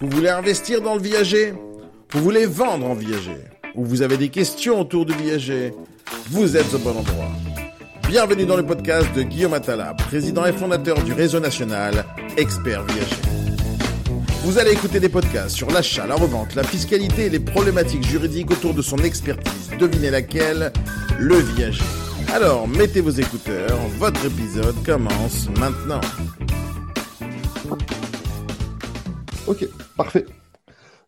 [0.00, 1.52] Vous voulez investir dans le viager?
[2.12, 3.38] Vous voulez vendre en viager?
[3.74, 5.72] Ou vous avez des questions autour du viager?
[6.30, 7.32] Vous êtes au bon endroit.
[8.06, 12.04] Bienvenue dans le podcast de Guillaume Attala, président et fondateur du réseau national
[12.36, 13.16] Expert Viager.
[14.44, 18.52] Vous allez écouter des podcasts sur l'achat, la revente, la fiscalité et les problématiques juridiques
[18.52, 19.70] autour de son expertise.
[19.80, 20.72] Devinez laquelle?
[21.18, 21.82] Le viager.
[22.32, 26.00] Alors, mettez vos écouteurs, votre épisode commence maintenant.
[29.48, 30.26] Ok, parfait.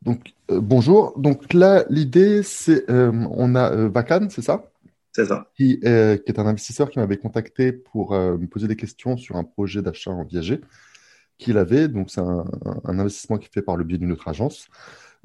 [0.02, 1.18] Donc, euh, bonjour.
[1.18, 4.64] Donc là, l'idée, c'est, euh, on a euh, Vacan, c'est ça?
[5.12, 5.46] C'est ça.
[5.56, 9.16] qui, est- qui est un investisseur qui m'avait contacté pour euh, me poser des questions
[9.18, 10.60] sur un projet d'achat en viager
[11.38, 11.88] qu'il avait.
[11.88, 12.44] Donc, c'est un,
[12.84, 14.68] un investissement qui est fait par le biais d'une autre agence.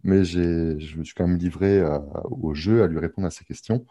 [0.03, 3.31] Mais j'ai, je me suis quand même livré à- au jeu à lui répondre à
[3.31, 3.85] ces questions.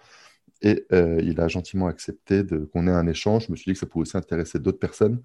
[0.62, 3.46] Et euh, il a gentiment accepté qu'on ait un échange.
[3.46, 5.20] Je me suis dit que ça pouvait aussi intéresser d'autres personnes,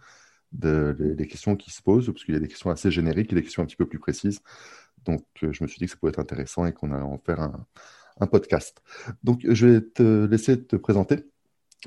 [0.52, 3.32] de, les, les questions qui se posent, parce qu'il y a des questions assez génériques
[3.32, 4.42] et des questions un petit peu plus précises.
[5.06, 7.18] Donc, euh, je me suis dit que ça pouvait être intéressant et qu'on allait en
[7.18, 7.66] faire un,
[8.28, 8.82] podcast.
[9.24, 11.24] Donc, je vais te laisser te présenter,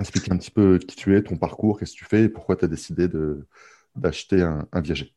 [0.01, 2.57] expliquer un petit peu qui tu es, ton parcours, qu'est-ce que tu fais et pourquoi
[2.57, 3.07] tu as décidé
[3.95, 5.15] d'acheter un, un viager.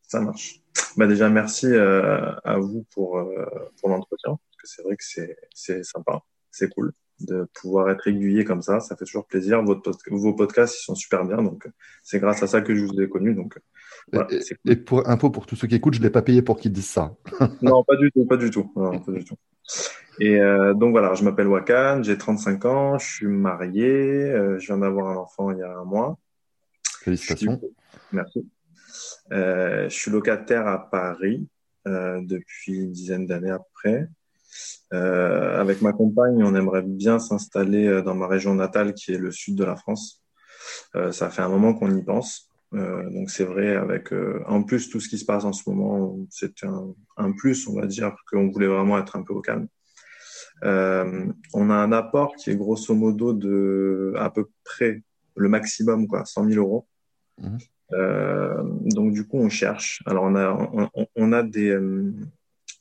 [0.00, 0.62] Ça marche.
[0.96, 3.44] Bah déjà, merci euh, à vous pour, euh,
[3.78, 5.04] pour l'entretien, parce que c'est vrai que
[5.52, 9.62] c'est sympa, c'est cool de pouvoir être aiguillé comme ça, ça fait toujours plaisir.
[9.62, 11.68] Votre, vos podcasts, ils sont super bien, donc
[12.02, 13.34] c'est grâce à ça que je vous ai connu.
[13.34, 13.58] Donc,
[14.12, 16.22] voilà, et, c'est et pour info pour tous ceux qui écoutent, je ne l'ai pas
[16.22, 17.14] payé pour qu'ils disent ça.
[17.62, 18.72] Non, pas du tout, pas du tout.
[18.76, 19.36] Non, pas du tout.
[20.20, 24.66] Et euh, donc voilà, je m'appelle Wakan, j'ai 35 ans, je suis marié, euh, je
[24.66, 26.18] viens d'avoir un enfant il y a un mois.
[27.02, 27.60] Félicitations.
[27.62, 27.76] Je suis-
[28.12, 28.48] Merci.
[29.32, 31.46] Euh, je suis locataire à Paris
[31.86, 34.08] euh, depuis une dizaine d'années après.
[34.94, 39.18] Euh, avec ma compagne, on aimerait bien s'installer euh, dans ma région natale qui est
[39.18, 40.22] le sud de la France.
[40.96, 42.48] Euh, ça fait un moment qu'on y pense.
[42.74, 44.12] Euh, donc c'est vrai, avec
[44.46, 47.74] en plus tout ce qui se passe en ce moment, c'est un, un plus, on
[47.74, 49.68] va dire, qu'on voulait vraiment être un peu au calme.
[50.62, 55.02] On a un apport qui est grosso modo de à peu près
[55.36, 56.86] le maximum, quoi, 100 000 euros.
[57.92, 60.02] Euh, donc du coup, on cherche.
[60.06, 61.78] Alors on a on, a des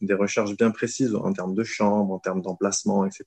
[0.02, 3.26] des recherches bien précises en termes de chambre, en termes d'emplacement, etc.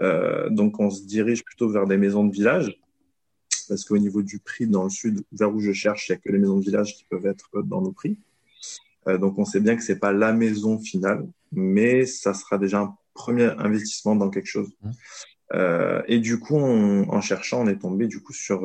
[0.00, 2.80] Euh, donc on se dirige plutôt vers des maisons de village
[3.68, 6.20] parce qu'au niveau du prix dans le sud, vers où je cherche, il n'y a
[6.20, 8.18] que les maisons de village qui peuvent être dans nos prix.
[9.08, 12.80] Euh, donc on sait bien que c'est pas la maison finale, mais ça sera déjà
[12.80, 14.70] un premier investissement dans quelque chose.
[14.82, 14.92] Mhm.
[15.54, 18.60] Euh, et du coup, on- en cherchant, on est tombé du coup sur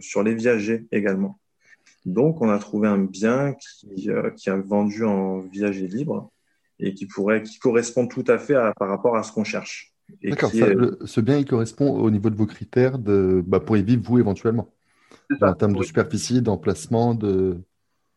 [0.00, 1.38] sur les viagers également.
[2.06, 6.30] Donc, on a trouvé un bien qui euh, qui est vendu en viager libre
[6.78, 9.94] et qui pourrait qui correspond tout à fait à, par rapport à ce qu'on cherche.
[10.24, 13.82] D'accord, est- ce bien, il correspond au niveau de vos critères de, bah, pour y
[13.82, 14.72] vivre, vous, éventuellement.
[15.38, 15.50] ça.
[15.50, 17.60] En termes de superficie, d'emplacement, de...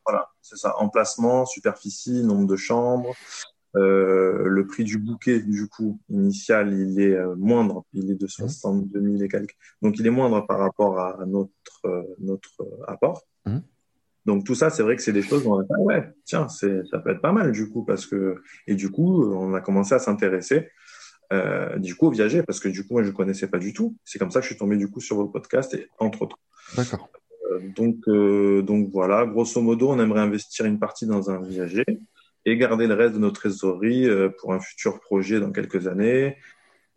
[0.06, 0.76] Voilà, c'est ça.
[0.80, 3.14] Emplacement, superficie, nombre de chambres.
[3.76, 7.86] Euh, le prix du bouquet, du coup, initial, il est euh, moindre.
[7.94, 9.56] Il est de 62 000 et quelques.
[9.82, 11.52] Donc, il est moindre par rapport à notre,
[11.86, 13.22] euh, notre apport.
[13.46, 13.62] Mhm.
[14.26, 16.14] Donc, tout ça, c'est vrai que c'est des choses où on a fait, ah ouais,
[16.26, 19.54] tiens, c'est, ça peut être pas mal, du coup, parce que, et du coup, on
[19.54, 20.70] a commencé à s'intéresser,
[21.34, 23.96] euh, du coup, au viager, parce que du coup, moi, je connaissais pas du tout.
[24.06, 26.38] C'est comme ça que je suis tombé, du coup, sur vos podcasts et entre autres.
[26.76, 27.10] D'accord.
[27.52, 31.86] Euh, Donc, euh, donc voilà, grosso modo, on aimerait investir une partie dans un viager
[32.46, 36.38] et garder le reste de notre trésorerie euh, pour un futur projet dans quelques années,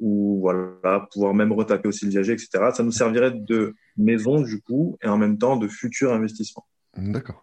[0.00, 2.48] ou voilà, pouvoir même retaper aussi le viager, etc.
[2.74, 6.66] Ça nous servirait de maison du coup et en même temps de futur investissement.
[6.98, 7.42] D'accord.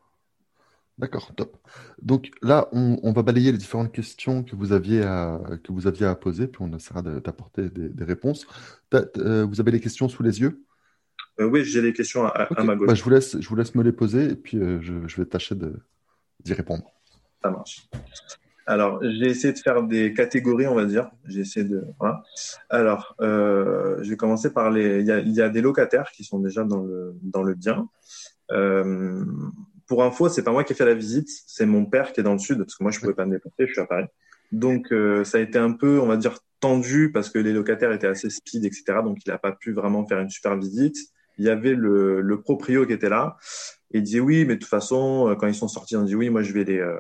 [1.00, 1.58] D'accord, top.
[2.02, 5.88] Donc là, on, on va balayer les différentes questions que vous aviez à, que vous
[5.88, 8.46] aviez à poser, puis on essaiera d'apporter des, des réponses.
[8.94, 10.64] Euh, vous avez les questions sous les yeux?
[11.40, 12.88] Euh, oui, j'ai des questions à, ma gauche.
[12.88, 15.18] Bah, je vous laisse, je vous laisse me les poser, et puis euh, je, je
[15.18, 16.84] vais tâcher d'y répondre.
[17.42, 17.90] Ça marche.
[18.66, 21.10] Alors, j'ai essayé de faire des catégories, on va dire.
[21.26, 21.84] J'ai essayé de.
[22.00, 22.24] Voilà.
[22.70, 25.02] Alors, euh, je vais commencer par les.
[25.02, 27.56] Il y a, il y a des locataires qui sont déjà dans le dans le
[27.56, 27.90] bien.
[28.54, 29.26] Euh,
[29.88, 32.24] pour info, c'est pas moi qui ai fait la visite, c'est mon père qui est
[32.24, 34.06] dans le sud, parce que moi je pouvais pas me déplacer, je suis à Paris.
[34.52, 37.92] Donc, euh, ça a été un peu, on va dire, tendu parce que les locataires
[37.92, 38.84] étaient assez speed, etc.
[39.04, 40.96] Donc, il a pas pu vraiment faire une super visite.
[41.38, 43.36] Il y avait le, le proprio qui était là
[43.94, 46.16] et il disait oui, mais de toute façon, euh, quand ils sont sortis, on dit
[46.16, 47.00] oui, moi je vais les euh,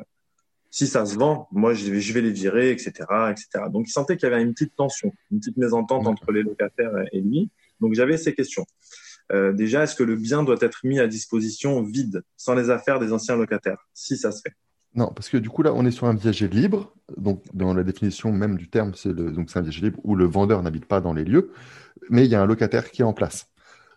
[0.69, 2.91] si ça se vend, moi je vais, je vais les virer, etc.,
[3.29, 3.65] etc.
[3.71, 6.93] Donc il sentait qu'il y avait une petite tension, une petite mésentente entre les locataires
[7.11, 7.49] et lui.
[7.79, 8.65] Donc j'avais ces questions.
[9.31, 12.99] Euh, déjà, est-ce que le bien doit être mis à disposition vide, sans les affaires
[12.99, 14.53] des anciens locataires, si ça se fait
[14.95, 16.93] Non, parce que du coup, là, on est sur un viager libre.
[17.17, 20.61] Donc, dans la définition même du terme, c'est le, un viager libre où le vendeur
[20.61, 21.51] n'habite pas dans les lieux,
[22.09, 23.47] mais il y a un locataire qui est en place.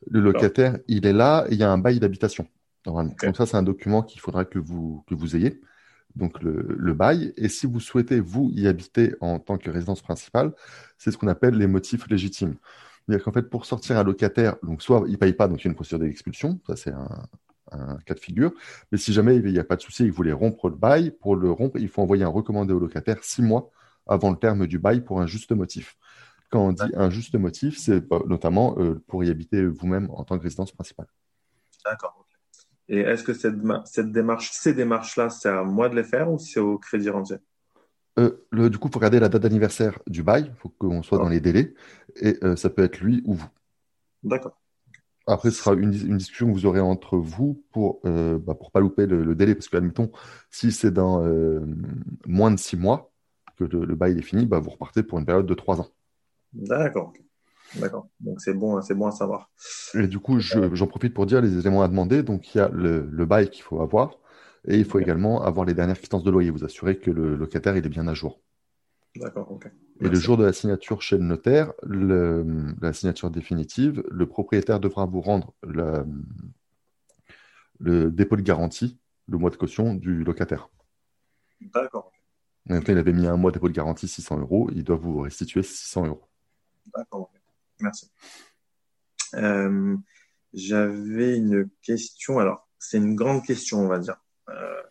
[0.09, 2.47] Le locataire, il est là et il y a un bail d'habitation.
[2.85, 3.15] Normalement.
[3.21, 5.61] Donc ça, c'est un document qu'il faudra que vous, que vous ayez.
[6.15, 7.33] donc le, bail.
[7.37, 10.53] Et si vous souhaitez, vous, y habiter en tant que résidence principale,
[10.97, 12.55] c'est ce qu'on appelle les motifs légitimes.
[13.07, 15.65] C'est-à-dire qu'en fait, pour sortir un locataire, donc soit il ne paye pas, donc il
[15.65, 18.53] y a une procédure d'expulsion, ça c'est un, cas de figure,
[18.91, 21.35] mais si jamais il n'y a pas de souci, il voulait rompre le bail, pour
[21.35, 23.71] le rompre, il faut envoyer un recommandé au locataire six mois
[24.07, 25.97] avant le terme du bail pour un juste motif.
[26.51, 30.39] Quand on dit un juste motif, c'est notamment euh, pour y habiter vous-même en tant
[30.39, 31.09] que résidence principale.
[31.85, 32.25] D'accord.
[32.89, 36.61] Et est-ce que cette démarche, ces démarches-là, c'est à moi de les faire ou c'est
[36.61, 37.39] au crédit rentier?
[38.19, 40.47] Euh, le, Du coup, il faut regarder la date d'anniversaire du bail.
[40.49, 41.75] Il faut qu'on soit dans les délais.
[42.17, 43.49] Et euh, ça peut être lui ou vous.
[44.23, 44.61] D'accord.
[45.27, 48.81] Après, ce sera une, discussion que vous aurez entre vous pour ne bah, pour pas
[48.81, 49.55] louper le, délai.
[49.55, 50.11] Parce que, admettons,
[50.51, 51.21] si c'est dans
[52.27, 53.13] moins de six mois
[53.57, 55.89] que le, bail est fini, bah, vous repartez pour une période de trois ans.
[56.53, 57.13] D'accord.
[57.75, 58.09] D'accord.
[58.21, 59.51] Donc c'est bon, c'est bon à savoir.
[59.95, 62.23] Et du coup, j'en profite pour dire les éléments à demander.
[62.23, 64.19] Donc il y a le, bail qu'il faut avoir
[64.67, 66.51] et il faut également avoir les dernières quittances de loyer.
[66.51, 68.41] Vous assurer que le locataire il est bien à jour.
[69.17, 69.51] D'accord.
[69.51, 69.71] ok.
[70.01, 75.07] Et le jour de la signature chez le notaire, la signature définitive, le propriétaire devra
[75.07, 75.55] vous rendre
[77.79, 80.69] le dépôt de garantie, le mois de caution du locataire.
[81.61, 82.13] D'accord.
[82.69, 85.63] il avait mis un mois de dépôt de garantie 600 euros, il doit vous restituer
[85.63, 86.29] 600 euros.
[86.95, 87.31] D'accord.
[87.81, 88.11] Merci.
[89.35, 89.97] Euh,
[90.53, 92.39] j'avais une question.
[92.39, 94.17] Alors, c'est une grande question, on va dire.
[94.49, 94.83] Euh,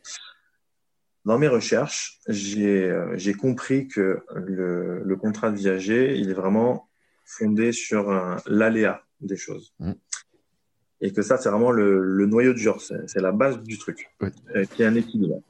[1.24, 6.88] dans mes recherches, euh, j'ai compris que le, le, contrat de viager, il est vraiment
[7.24, 8.12] fondé sur
[8.46, 9.74] l'aléa des choses.
[9.80, 9.94] Mmh.
[11.02, 14.08] Et que ça, c'est vraiment le, le, noyau du genre, c'est la base du truc,
[14.72, 15.42] qui est un équilibre.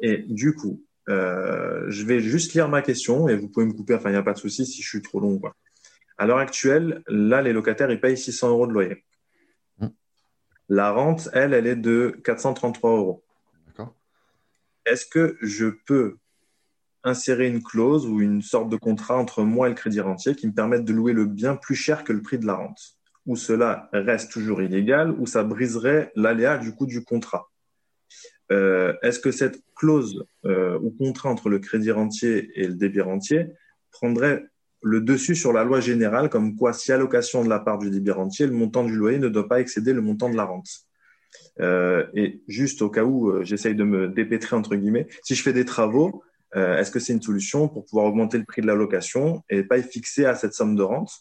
[0.00, 3.94] Et du coup, euh, je vais juste lire ma question et vous pouvez me couper,
[3.94, 5.38] enfin, il n'y a pas de souci si je suis trop long.
[5.38, 5.54] Quoi.
[6.18, 9.04] À l'heure actuelle, là, les locataires, ils payent 600 euros de loyer.
[9.78, 9.88] Hmm.
[10.68, 13.23] La rente, elle, elle est de 433 euros.
[14.86, 16.16] Est-ce que je peux
[17.02, 20.46] insérer une clause ou une sorte de contrat entre moi et le crédit rentier qui
[20.46, 22.98] me permette de louer le bien plus cher que le prix de la rente?
[23.26, 27.50] Ou cela reste toujours illégal, ou ça briserait l'aléa du coût du contrat?
[28.52, 33.00] Euh, Est-ce que cette clause euh, ou contrat entre le crédit rentier et le débit
[33.00, 33.46] rentier
[33.90, 34.44] prendrait
[34.82, 38.10] le dessus sur la loi générale, comme quoi si allocation de la part du débit
[38.10, 40.68] rentier, le montant du loyer ne doit pas excéder le montant de la rente?
[41.60, 45.42] Euh, et juste au cas où euh, j'essaye de me dépêtrer entre guillemets, si je
[45.42, 46.22] fais des travaux,
[46.56, 49.62] euh, est-ce que c'est une solution pour pouvoir augmenter le prix de la location et
[49.62, 51.12] pas y fixer à cette somme de rente?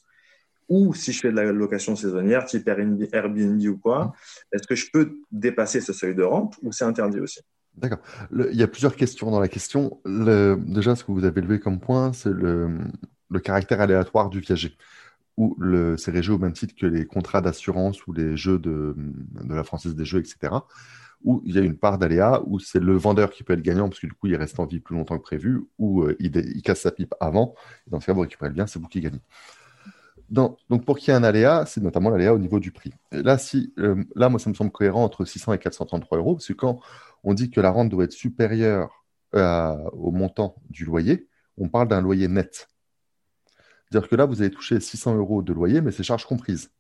[0.70, 4.14] Ou si je fais de la location saisonnière, type Airbnb ou quoi,
[4.52, 7.42] est-ce que je peux dépasser ce seuil de rente ou c'est interdit aussi?
[7.76, 8.00] D'accord.
[8.32, 10.00] Il y a plusieurs questions dans la question.
[10.06, 12.78] déjà, ce que vous avez levé comme point, c'est le,
[13.30, 14.78] le caractère aléatoire du viager,
[15.38, 15.58] où
[15.98, 18.96] c'est régi au même titre que les contrats d'assurance ou les jeux de,
[19.48, 20.54] la Française des Jeux, etc.,
[21.24, 23.88] où il y a une part d'aléa, où c'est le vendeur qui peut être gagnant,
[23.88, 26.62] parce que du coup, il reste en vie plus longtemps que prévu, ou euh, il,
[26.62, 27.56] casse sa pipe avant,
[27.88, 29.22] et dans ce cas, vous récupérez le bien, c'est vous qui gagnez.
[30.30, 32.92] donc, pour qu'il y ait un aléa, c'est notamment l'aléa au niveau du prix.
[33.12, 36.48] là, si, euh, là, moi, ça me semble cohérent entre 600 et 433 euros, parce
[36.48, 36.82] que quand
[37.24, 41.28] on dit que la rente doit être supérieure au montant du loyer,
[41.58, 42.68] on parle d'un loyer net.
[43.94, 46.72] C'est-à-dire que là, vous allez toucher 600 euros de loyer, mais c'est charges comprises.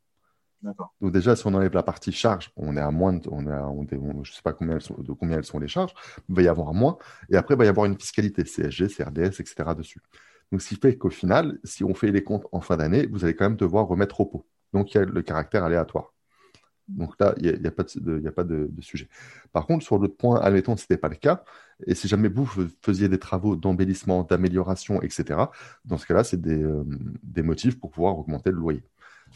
[1.00, 4.32] Donc déjà, si on enlève la partie charge, on est à moins, de, on je
[4.32, 5.94] ne sais pas combien de combien elles sont les charges,
[6.28, 6.98] il va y avoir moins,
[7.30, 9.76] et après, il va y avoir une fiscalité, CSG, CRDS, etc.
[9.78, 10.02] dessus.
[10.52, 13.24] Donc, ce qui fait qu'au final, si on fait les comptes en fin d'année, vous
[13.24, 14.48] allez quand même devoir remettre au pot.
[14.74, 16.14] Donc, il y a le caractère aléatoire.
[16.88, 19.08] Donc là, il n'y a, pas, de, a pas de, sujet.
[19.52, 21.44] Par contre, sur l'autre point, admettons que ce n'était pas le cas,
[21.86, 22.46] et si jamais vous
[22.82, 25.40] faisiez des travaux d'embellissement, d'amélioration, etc.,
[25.86, 26.84] dans ce cas-là, c'est des, euh,
[27.44, 28.84] motifs pour pouvoir augmenter le loyer.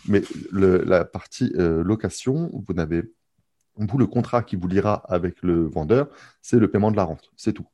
[0.08, 3.04] Mais la partie euh, location, vous n'avez
[3.78, 6.10] vous, le contrat qui vous lira avec le vendeur,
[6.42, 7.32] c'est le paiement de la rente.
[7.36, 7.68] C'est tout.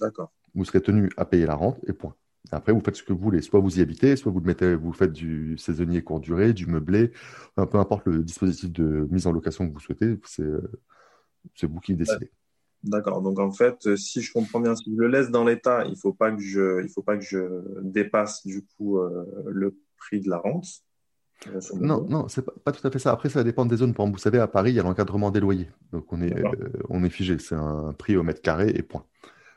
[0.00, 0.32] D'accord.
[0.54, 2.14] Vous serez tenu à payer la rente et point.
[2.50, 3.42] Après, vous faites ce que vous voulez.
[3.42, 6.66] Soit vous y habitez, soit vous le mettez, vous faites du saisonnier court durée, du
[6.66, 7.12] meublé,
[7.54, 12.30] peu importe le dispositif de mise en location que vous souhaitez, c'est vous qui décidez.
[12.82, 13.20] D'accord.
[13.22, 16.12] Donc en fait, si je comprends bien, si je le laisse dans l'état, il faut
[16.12, 20.30] pas que je, il faut pas que je dépasse du coup euh, le prix de
[20.30, 20.66] la rente.
[21.46, 23.12] Euh, non, non, c'est pas, pas tout à fait ça.
[23.12, 23.94] Après, ça dépend des zones.
[23.94, 25.68] Par exemple, vous savez, à Paris, il y a l'encadrement des loyers.
[25.92, 27.38] Donc on est, euh, on est figé.
[27.38, 29.04] C'est un prix au mètre carré et point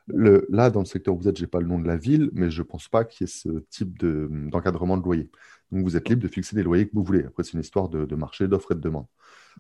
[0.08, 2.30] là, dans le secteur où vous êtes, je n'ai pas le nom de la ville,
[2.34, 5.30] mais je ne pense pas qu'il y ait ce type d'encadrement de, loyer.
[5.72, 7.24] Donc, vous êtes libre de fixer les loyers que vous voulez.
[7.24, 9.06] Après, c'est une histoire de, marché, d'offre et de demande.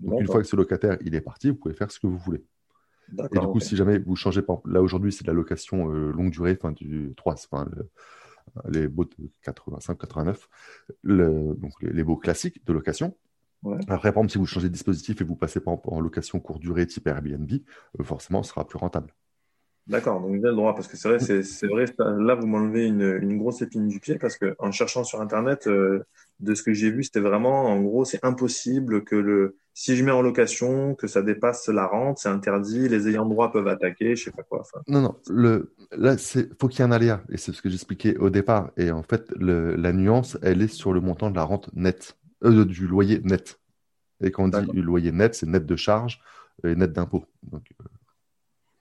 [0.01, 2.17] Donc, une fois que ce locataire il est parti, vous pouvez faire ce que vous
[2.17, 2.43] voulez.
[3.12, 6.31] Et du coup, si jamais vous changez, pas, là aujourd'hui, c'est la location euh, longue
[6.31, 7.67] durée, enfin du 3, enfin,
[8.69, 10.48] les beaux de 85-89,
[11.03, 13.15] donc les, beaux classiques de location.
[13.88, 16.60] Après, par exemple, si vous changez de dispositif et vous passez par en location courte
[16.60, 17.50] durée type Airbnb,
[18.00, 19.13] euh, forcément, ce sera plus rentable.
[19.85, 23.19] D'accord, donc j'ai le droit, parce que c'est vrai, c'est vrai, là vous m'enlevez une,
[23.21, 26.05] une, grosse épine du pied, parce que en cherchant sur Internet, euh,
[26.39, 30.03] de ce que j'ai vu, c'était vraiment, en gros, c'est impossible que le, si je
[30.05, 34.15] mets en location, que ça dépasse la rente, c'est interdit, les ayants droit peuvent attaquer,
[34.15, 34.63] je sais pas quoi.
[34.87, 37.69] Non, non, le, là, c'est, faut qu'il y ait un aléa, et c'est ce que
[37.69, 41.35] j'expliquais au départ, et en fait, le, la nuance, elle est sur le montant de
[41.35, 43.59] la rente nette, euh, du loyer net.
[44.23, 46.21] Et quand on dit loyer net, c'est net de charge
[46.63, 47.25] et net d'impôt.
[47.43, 47.85] Donc, euh,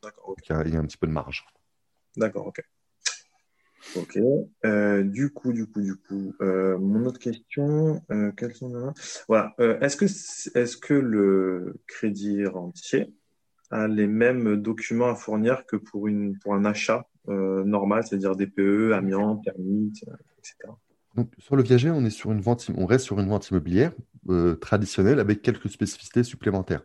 [0.02, 0.35] D'accord.
[0.66, 1.44] Il, y a, un petit peu de marge.
[2.16, 2.62] D'accord, ok.
[3.97, 4.18] Ok.
[4.64, 8.94] Euh, du coup, du coup, du coup, euh, mon autre question, euh, quelles sont
[9.28, 9.54] Voilà.
[9.59, 13.12] est-ce que est-ce que le crédit rentier
[13.71, 18.92] a les mêmes documents à fournir que pour une pour un achat normal, c'est-à-dire DPE,
[18.92, 19.92] amiante, permis,
[20.38, 20.73] etc.
[21.14, 23.92] Donc, sur le viager, on est sur une vente, on reste sur une vente immobilière
[24.61, 26.82] traditionnelle avec quelques spécificités supplémentaires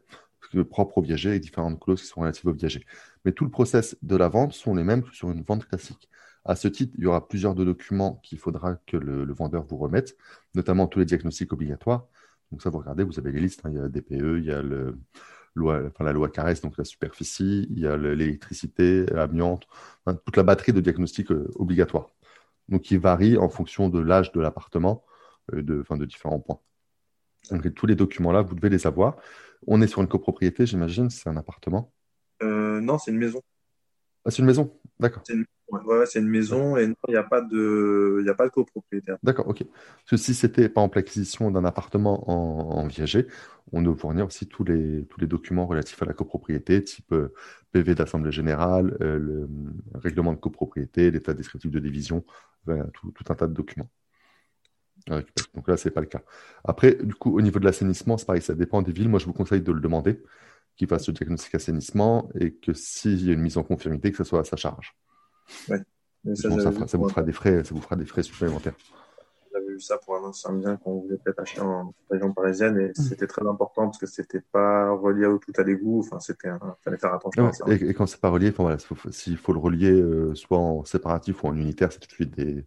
[0.63, 2.85] propre au viager et différentes clauses qui sont relatives au viager.
[3.25, 6.09] Mais tout le process de la vente sont les mêmes que sur une vente classique.
[6.45, 10.15] À ce titre, il y aura plusieurs documents qu'il faudra que le, vendeur vous remette,
[10.55, 12.07] notamment tous les diagnostics obligatoires.
[12.51, 13.69] Donc ça, vous regardez, vous avez les listes, hein.
[13.71, 14.97] il y a DPE, il y a le,
[15.57, 19.67] loi, enfin, la loi caresse, donc la superficie, il y a l'électricité, l'amiante,
[20.25, 22.09] toute la batterie de diagnostics euh, obligatoires.
[22.69, 25.03] Donc qui varie en fonction de l'âge de l'appartement,
[25.53, 26.59] euh, de, de différents points.
[27.51, 29.17] Donc tous les documents-là, vous devez les avoir.
[29.65, 31.91] On est sur une copropriété, j'imagine, c'est un appartement
[32.43, 33.41] euh, Non, c'est une maison.
[34.25, 35.23] Ah, c'est une maison D'accord.
[35.25, 35.45] C'est une...
[36.05, 38.25] c'est une maison et il n'y a, pas de...
[38.27, 39.17] a pas de copropriétaire.
[39.23, 39.63] D'accord, ok.
[40.15, 43.27] Si c'était par exemple l'acquisition d'un appartement en, viager,
[43.71, 47.33] on doit fournir aussi tous les, tous les documents relatifs à la copropriété, type euh,
[47.71, 49.49] PV d'Assemblée Générale, euh, le
[49.93, 52.23] règlement de copropriété, l'état descriptif de division,
[52.93, 53.89] tout, tout un tas de documents.
[55.07, 56.21] Donc là, ce n'est pas le cas.
[56.63, 59.09] Après, du coup, au niveau de l'assainissement, c'est pareil, ça dépend des villes.
[59.09, 60.21] Moi, je vous conseille de le demander,
[60.75, 64.17] qu'il fasse le diagnostic assainissement et que s'il y a une mise en conformité, que
[64.17, 64.95] ce soit à sa charge.
[65.69, 65.81] Ouais.
[66.35, 68.75] Ça, vous fera des frais, ça vous fera des frais supplémentaires.
[69.53, 72.89] J'avais vu ça pour un ancien bien qu'on voulait peut-être acheter en région parisienne et
[72.89, 72.93] mmh.
[72.95, 75.99] c'était très important parce que c'était pas relié à tout à l'égout.
[75.99, 76.49] Enfin, c'était,
[76.83, 77.65] fallait faire attention à ça.
[77.69, 78.77] Et, quand c'est pas relié, enfin, voilà,
[79.11, 82.35] s'il faut le relier euh, soit en séparatif ou en unitaire, c'est tout de suite
[82.35, 82.65] des,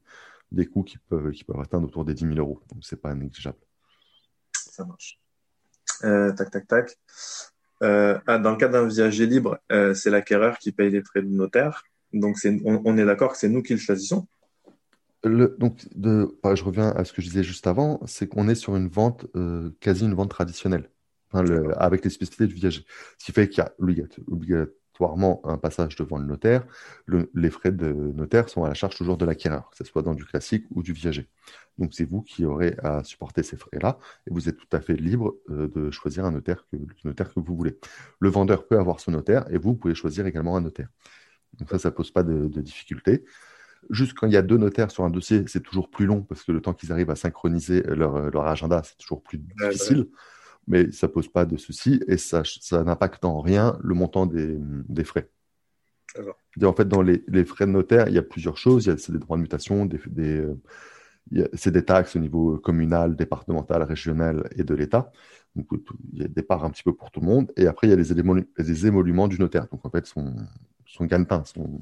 [0.52, 2.60] des coûts qui peuvent, qui peuvent atteindre autour des 10 000 euros.
[2.72, 3.58] Donc, ce n'est pas négligeable.
[4.52, 5.18] Ça marche.
[6.04, 6.98] Euh, tac, tac, tac.
[7.82, 11.22] Euh, ah, dans le cas d'un viager libre, euh, c'est l'acquéreur qui paye les frais
[11.22, 11.84] de notaire.
[12.12, 14.26] Donc, on, on, est d'accord que c'est nous qui le choisissons
[15.22, 18.48] le, donc, de, bah, je reviens à ce que je disais juste avant, c'est qu'on
[18.48, 19.26] est sur une vente,
[19.78, 20.90] quasi une vente traditionnelle,
[21.76, 22.86] avec les spécificités du viager.
[23.18, 24.66] Ce qui fait qu'il y a
[25.44, 26.64] un passage devant le notaire.
[27.34, 30.14] les frais de notaire sont à la charge toujours de l'acquéreur, que ce soit dans
[30.14, 31.28] du classique ou du viager.
[31.78, 34.94] Donc c'est vous qui aurez à supporter ces frais-là et vous êtes tout à fait
[34.94, 37.78] libre euh, de choisir un notaire que, le notaire que vous voulez.
[38.18, 40.88] Le vendeur peut avoir son notaire et vous pouvez choisir également un notaire.
[41.58, 43.24] Donc ça, ça ne pose pas de, de difficulté.
[43.88, 46.44] Juste quand il y a deux notaires sur un dossier, c'est toujours plus long parce
[46.44, 50.06] que le temps qu'ils arrivent à synchroniser leur, leur agenda, c'est toujours plus difficile
[50.70, 54.56] mais ça pose pas de souci et ça, ça n'impacte en rien le montant des,
[54.88, 55.28] des frais.
[56.62, 58.86] En fait, dans les, les, frais de notaire, il y a plusieurs choses.
[58.86, 60.46] Il y a des droits de mutation, des, des
[61.54, 65.12] c'est des taxes au niveau communal, départemental, régional et de l'État.
[65.56, 65.66] Donc,
[66.12, 67.52] il y a des parts un petit peu pour tout le monde.
[67.56, 69.66] Et après, il y a les, éléments, les émoluments du notaire.
[69.68, 70.34] Donc, en fait, son,
[70.86, 71.80] son gagne-pain, son,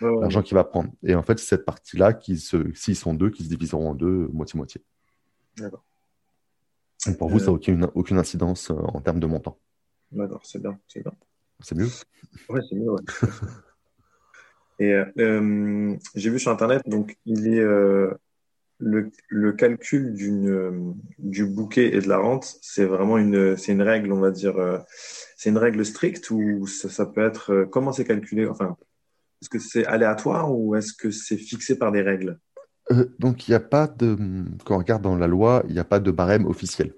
[0.00, 0.90] l'argent qu'il va prendre.
[1.02, 4.82] Et en fait, c'est cette partie-là, s'ils sont deux, qui se diviseront en deux, moitié-moitié.
[5.56, 5.84] D'accord
[7.18, 9.58] pour vous, ça n'a aucune, aucune incidence euh, en termes de montant.
[10.10, 11.12] D'accord, c'est bien, c'est bien.
[11.60, 11.88] C'est mieux?
[12.48, 12.90] Oui, c'est mieux,
[14.78, 21.46] Et euh, euh, j'ai vu sur Internet, donc il est le, le, calcul d'une, du
[21.46, 24.54] bouquet et de la rente, c'est vraiment une, c'est une règle, on va dire,
[25.36, 28.46] c'est une règle stricte ou ça, ça peut être, comment c'est calculé?
[28.46, 28.76] Enfin,
[29.40, 32.38] est-ce que c'est aléatoire ou est-ce que c'est fixé par des règles?
[32.90, 34.16] Euh, donc, il n'y a pas de.
[34.64, 36.94] Quand on regarde dans la loi, il n'y a pas de barème officiel.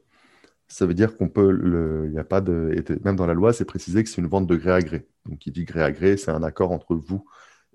[0.68, 1.50] Ça veut dire qu'on peut.
[1.50, 2.74] Le, n'y a pas de.
[3.04, 5.06] Même dans la loi, c'est précisé que c'est une vente de gré à gré.
[5.26, 7.24] Donc, qui dit gré à gré, c'est un accord entre vous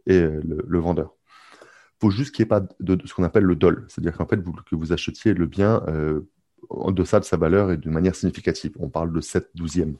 [0.08, 1.16] et euh, le, vendeur.
[1.62, 3.86] Il faut juste qu'il n'y ait pas de, ce qu'on appelle le dol.
[3.89, 6.22] C'est-à-dire qu'en fait, vous, que vous achetiez le bien euh,
[6.70, 8.72] en deçà de sa valeur et de manière significative.
[8.80, 9.98] On parle de 7 douzièmes.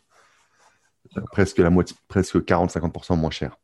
[1.32, 3.58] Presque la moitié, presque 40-50% moins cher.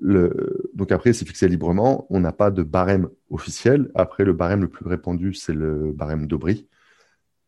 [0.00, 0.57] Le...
[0.78, 2.06] Donc après, c'est fixé librement.
[2.08, 3.90] On n'a pas de barème officiel.
[3.96, 6.68] Après, le barème le plus répandu, c'est le barème d'Aubry.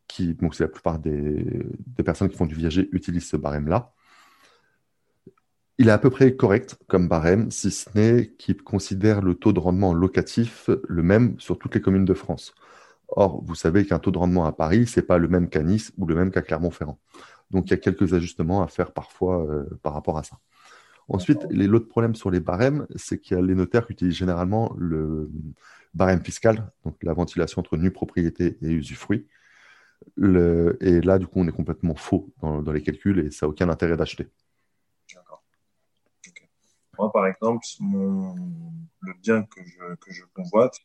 [0.08, 0.34] Qui...
[0.34, 1.46] Donc c'est la plupart des...
[2.04, 3.92] personnes qui font du viager utilisent ce barème-là.
[5.78, 9.52] Il est à peu près correct comme barème, si ce n'est qu'il considère le taux
[9.52, 12.52] de rendement locatif le même sur toutes les communes de France.
[13.06, 15.62] Or, vous savez qu'un taux de rendement à Paris, ce n'est pas le même qu'à
[15.62, 16.98] Nice ou le même qu'à Clermont-Ferrand.
[17.52, 20.36] Donc, il y a quelques ajustements à faire parfois euh, par rapport à ça.
[21.10, 24.72] Ensuite, l'autre problème sur les barèmes, c'est qu'il y a les notaires qui utilisent généralement
[24.78, 25.28] le
[25.92, 29.26] barème fiscal, donc la ventilation entre nue propriété et usufruit.
[30.16, 33.50] Le, et là, du coup, on est complètement faux dans, les calculs et ça n'a
[33.50, 34.28] aucun intérêt d'acheter.
[35.12, 35.42] D'accord.
[36.96, 40.76] Moi, par exemple, le bien que je, que je convoite,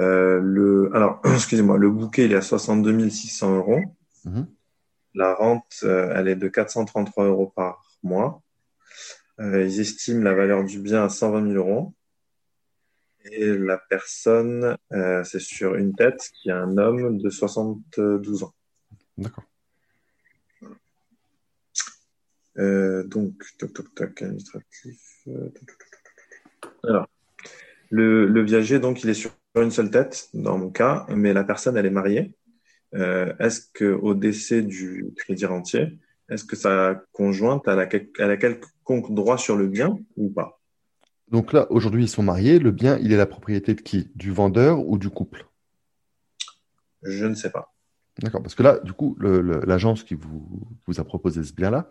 [0.00, 3.80] euh, le, alors, excusez-moi, le bouquet, il est à 62 600 euros.
[4.24, 4.46] Mhm.
[5.14, 8.42] La rente, euh, elle est de 433 euros par mois.
[9.40, 11.94] Euh, ils estiment la valeur du bien à 120 000 euros.
[13.32, 18.54] Et la personne, euh, c'est sur une tête qui est un homme de 72 ans.
[19.18, 19.44] D'accord.
[22.58, 25.28] Euh, donc, toc, toc, toc, administratif.
[26.84, 27.08] Alors,
[27.90, 31.44] le, le, viager, donc, il est sur une seule tête, dans mon cas, mais la
[31.44, 32.32] personne, elle est mariée.
[32.92, 39.12] Est-ce qu'au décès du crédit rentier, est-ce que sa conjointe elle a, elle a quelconque
[39.14, 40.60] droit sur le bien ou pas?
[41.28, 42.58] Donc là, aujourd'hui, ils sont mariés.
[42.58, 44.10] Le bien, il est la propriété de qui?
[44.14, 45.46] Du vendeur ou du couple?
[47.02, 47.74] Je ne sais pas.
[48.18, 51.88] D'accord, parce que là, du coup, l'agence qui vous, vous, a proposé ce bien-là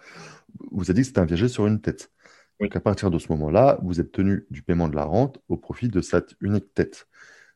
[0.72, 2.12] vous a dit que c'était un viager sur une tête.
[2.60, 5.58] Donc à partir de ce moment-là, vous êtes tenu du paiement de la rente au
[5.58, 7.08] profit de cette unique tête.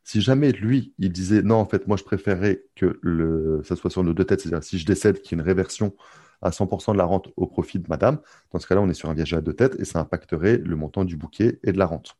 [0.04, 3.90] Si jamais lui, il disait non, en fait, moi je préférerais que le, ça soit
[3.90, 5.94] sur nos deux têtes, c'est-à-dire si je décède, qu'il y ait une réversion
[6.42, 8.20] à 100% de la rente au profit de madame,
[8.52, 10.76] dans ce cas-là, on est sur un viager à deux têtes et ça impacterait le
[10.76, 12.16] montant du bouquet et de la rente.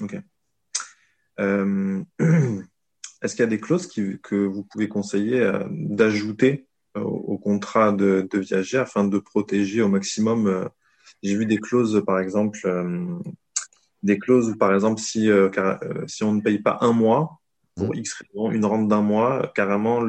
[0.00, 0.16] Ok.
[1.40, 2.02] Euh,
[3.22, 7.92] est-ce qu'il y a des clauses que vous pouvez conseiller euh, d'ajouter euh, au, contrat
[7.92, 10.68] de, viager afin de protéger au maximum
[11.22, 12.60] J'ai vu des clauses, par exemple,
[14.02, 15.28] des clauses où, par exemple, si,
[16.06, 17.40] si on ne paye pas un mois,
[17.76, 17.98] pour mmh.
[17.98, 20.00] X raison, une rente d'un mois, carrément,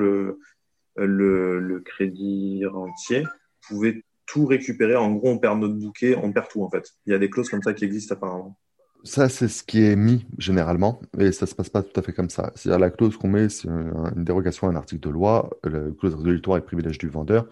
[0.95, 3.23] le, le, crédit rentier
[3.67, 4.95] pouvait tout récupérer.
[4.95, 6.89] En gros, on perd notre bouquet, on perd tout en fait.
[7.05, 8.57] Il y a des clauses comme ça qui existent apparemment.
[9.03, 12.03] Ça, c'est ce qui est mis généralement, et ça ne se passe pas tout à
[12.03, 12.51] fait comme ça.
[12.55, 16.13] C'est-à-dire la clause qu'on met, c'est une dérogation à un article de loi, la clause
[16.13, 17.47] résolutoire et privilège du vendeur.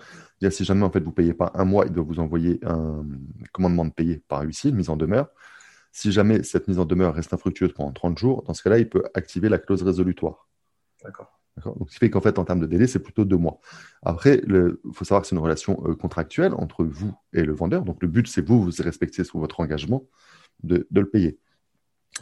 [0.51, 3.03] Si jamais en fait vous payez pas un mois, il doit vous envoyer un
[3.51, 5.29] commandement de payer par huissier, une mise en demeure.
[5.91, 8.87] Si jamais cette mise en demeure reste infructueuse pendant 30 jours, dans ce cas-là, il
[8.87, 10.47] peut activer la clause résolutoire.
[11.03, 11.38] D'accord.
[11.65, 13.59] Donc, ce qui fait qu'en fait, en termes de délai, c'est plutôt deux mois.
[14.01, 17.83] Après, il faut savoir que c'est une relation euh, contractuelle entre vous et le vendeur.
[17.83, 20.05] Donc, le but, c'est vous, vous respectez sous votre engagement
[20.63, 21.37] de, le payer.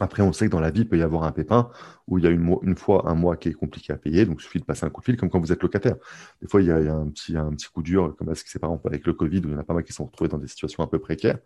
[0.00, 1.70] Après, on sait que dans la vie, il peut y avoir un pépin
[2.06, 4.44] où il y a une, fois un mois qui est compliqué à payer, donc il
[4.44, 5.96] suffit de passer un coup de fil, comme quand vous êtes locataire.
[6.40, 7.34] Des fois, il y a, un, petit,
[7.72, 9.58] coup dur, comme ce qui s'est par exemple avec le Covid, où il y en
[9.58, 11.38] a pas mal qui se sont retrouvés dans des situations un peu précaires.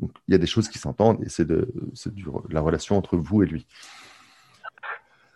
[0.00, 1.72] Donc, il y a des choses qui s'entendent et c'est de,
[2.48, 3.66] la relation entre vous et lui.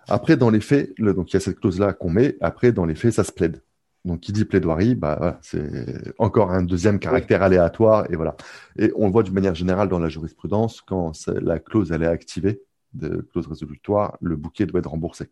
[0.08, 2.36] Après, dans les faits, donc il y a cette clause-là qu'on met.
[2.40, 3.62] Après, dans les faits, ça se plaide.
[4.04, 8.08] Donc, qui dit plaidoirie, bah, c'est encore un deuxième caractère aléatoire.
[8.10, 8.36] Et voilà.
[8.78, 12.06] Et on le voit d'une manière générale dans la jurisprudence, quand la clause elle est
[12.06, 15.28] activée, de clause résolutoire, le bouquet doit être remboursé.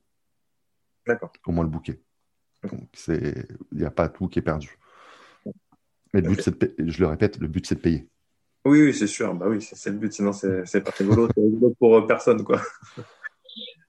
[1.06, 1.32] D'accord.
[1.46, 2.00] Au moins le bouquet.
[2.68, 4.76] Donc, il n'y a pas tout qui est perdu.
[6.12, 8.08] Mais le but, c'est je le répète, le but, c'est de payer.
[8.64, 9.34] Oui, oui c'est sûr.
[9.34, 10.12] Bah oui, c'est le but.
[10.12, 11.28] Sinon, c'est pas rigolo.
[11.34, 12.60] c'est rigolo pour personne, quoi.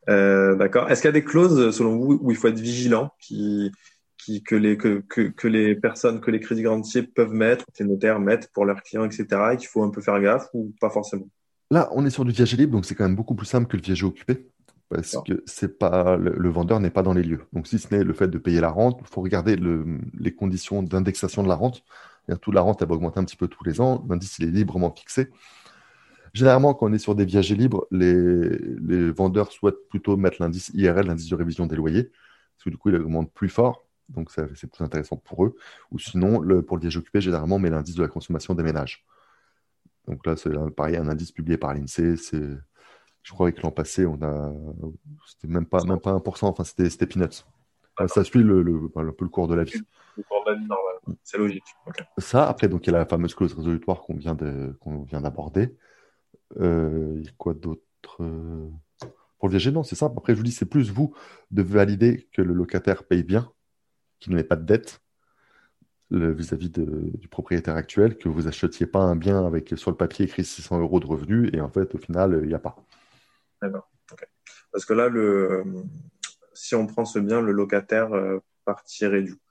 [0.10, 0.90] Euh, d'accord.
[0.90, 3.72] Est-ce qu'il y a des clauses, selon vous, où il faut être vigilant, qui,
[4.18, 7.90] qui, que, les, que, que, les personnes, que les crédits garantiers peuvent mettre, que les
[7.90, 10.90] notaires mettent pour leurs clients, etc., et qu'il faut un peu faire gaffe ou pas
[10.90, 11.28] forcément?
[11.72, 13.78] Là, on est sur du viager libre, donc c'est quand même beaucoup plus simple que
[13.78, 14.48] le viager occupé.
[14.90, 17.42] Parce que c'est pas le, vendeur n'est pas dans les lieux.
[17.54, 19.84] Donc, si ce n'est le fait de payer la rente, il faut regarder le,
[20.18, 21.84] les conditions d'indexation de la rente.
[22.42, 24.06] Toute la rente, elle va augmenter un petit peu tous les ans.
[24.08, 25.30] L'indice, il est librement fixé.
[26.36, 31.08] Généralement, quand on est sur des viagers libres, les, vendeurs souhaitent plutôt mettre l'indice IRL,
[31.08, 34.68] l'indice de révision des loyers, parce que du coup, il augmente plus fort, donc c'est
[34.68, 35.56] plus intéressant pour eux.
[35.92, 38.64] Ou sinon, le, pour le viager occupé, généralement, on met l'indice de la consommation des
[38.64, 39.06] ménages.
[40.10, 42.18] Donc là, c'est pareil, un indice publié par l'INSEE.
[43.24, 44.54] Je crois que l'an passé, on a,
[45.26, 47.46] c'était même pas, même pas 1%, enfin, c'était peanuts.
[48.08, 49.82] Ça suit le, un peu le cours de la vie.
[50.18, 51.64] Le cours de la vie normal, c'est logique.
[52.18, 54.36] Ça, après, donc, il y a la fameuse clause résolutoire qu'on vient
[55.22, 55.74] d'aborder.
[56.60, 57.82] Euh, quoi d'autre
[58.22, 58.70] euh,
[59.40, 60.16] Pour le viager, non, c'est simple.
[60.18, 61.16] Après, je vous dis, c'est plus vous
[61.52, 63.52] de valider que le locataire paye bien,
[64.20, 65.02] qu'il n'ait pas de dette
[66.12, 70.46] vis-à-vis du propriétaire actuel, que vous achetiez pas un bien avec sur le papier écrit
[70.46, 72.76] 600 euros de revenus et en fait, au final, il n'y a pas.
[73.62, 73.90] D'accord.
[74.72, 75.10] Parce que là,
[76.54, 79.42] si on prend ce bien, le locataire euh, partirait du coup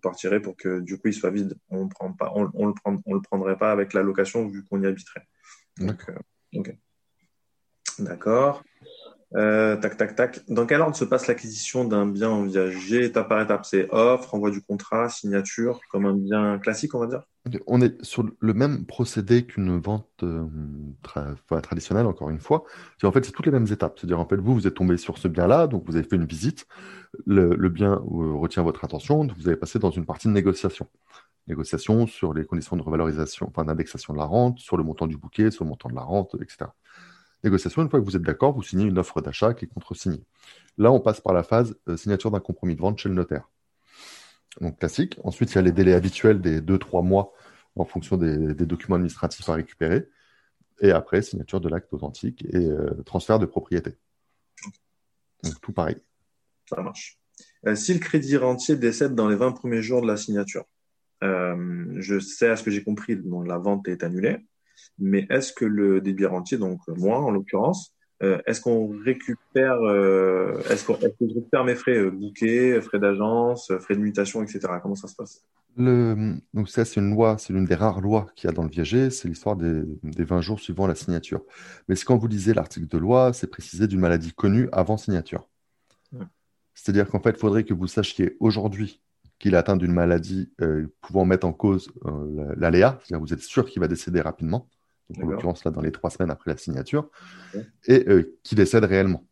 [0.00, 1.54] partirait pour que du coup il soit vide.
[1.68, 5.26] On prend, on le prendrait pas avec la location vu qu'on y habiterait.
[7.98, 8.62] D'accord.
[9.34, 10.40] Euh, tac, tac, tac.
[10.48, 14.34] Dans quel ordre se passe l'acquisition d'un bien en viager Étape par étape, c'est offre,
[14.34, 17.22] envoi du contrat, signature, comme un bien classique, on va dire?
[17.66, 20.44] On est sur le même procédé qu'une vente euh,
[21.62, 22.64] traditionnelle, encore une fois.
[23.02, 23.98] En fait, c'est toutes les mêmes étapes.
[23.98, 26.26] C'est-à-dire, en fait, vous, vous êtes tombé sur ce bien-là, donc vous avez fait une
[26.26, 26.66] visite.
[27.26, 30.86] Le, bien euh, retient votre attention, donc vous avez passé dans une partie de négociation.
[31.48, 35.16] Négociation sur les conditions de revalorisation, enfin d'indexation de la rente, sur le montant du
[35.16, 36.66] bouquet, sur le montant de la rente, etc
[37.44, 40.22] négociation, une fois que vous êtes d'accord, vous signez une offre d'achat qui est contre-signée.
[40.78, 43.48] Là, on passe par la phase euh, signature d'un compromis de vente chez le notaire.
[44.60, 45.18] Donc classique.
[45.24, 47.32] Ensuite, il y a les délais habituels des 2-3 mois
[47.74, 50.08] en fonction des, documents administratifs à récupérer.
[50.80, 53.96] Et après, signature de l'acte authentique et euh, transfert de propriété.
[55.42, 55.96] Donc tout pareil.
[56.68, 57.18] Ça marche.
[57.66, 60.64] Euh, si le crédit rentier décède dans les 20 premiers jours de la signature,
[61.22, 64.38] je sais à ce que j'ai compris, la vente est annulée.
[64.98, 70.60] Mais est-ce que le débit rentier, donc moi en l'occurrence, euh, est-ce qu'on récupère, euh,
[70.70, 74.60] est-ce, que je récupère mes frais, euh, bouquets, frais d'agence, frais de mutation, etc.
[74.80, 75.44] Comment ça se passe?
[75.76, 78.62] Le, Donc ça, c'est une loi, c'est l'une des rares lois qu'il y a dans
[78.62, 81.42] le viager, c'est l'histoire des, des 20 jours suivant la signature.
[81.88, 85.48] Mais quand vous lisez l'article de loi, c'est précisé d'une maladie connue avant signature.
[86.74, 89.00] C'est-à-dire qu'en fait, il faudrait que vous sachiez aujourd'hui
[89.42, 90.50] qu'il est atteint d'une maladie
[91.02, 91.92] pouvant mettre en cause
[92.56, 94.68] l'aléa, c'est-à-dire vous êtes sûr qu'il va décéder rapidement
[95.20, 97.08] en l'occurrence là dans les trois semaines après la signature,
[97.86, 99.24] et euh, qui décède réellement.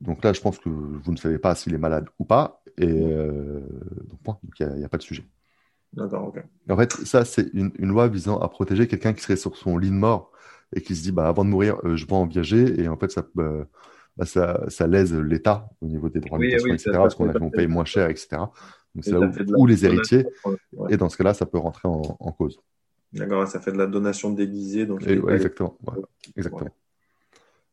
[0.00, 2.88] Donc là, je pense que vous ne savez pas s'il est malade ou pas, et
[2.88, 3.60] euh,
[4.24, 5.24] donc il n'y a, pas de sujet.
[6.68, 9.90] En fait, ça, c'est une, loi visant à protéger quelqu'un qui serait sur son lit
[9.90, 10.32] de mort
[10.74, 12.96] et qui se dit, bah, avant de mourir, euh, je vais en viager, et en
[12.96, 13.26] fait, ça,
[14.16, 17.66] bah, ça, ça, lèse l'État au niveau des droits de mutation, etc., parce qu'on paye
[17.66, 18.28] moins cher, etc.
[18.94, 20.26] Donc c'est là où, les héritiers,
[20.90, 22.60] et dans ce cas-là, ça peut rentrer en cause.
[23.12, 24.86] D'accord, ça fait de la donation déguisée.
[24.86, 25.78] Donc exactement.
[26.36, 26.70] exactement.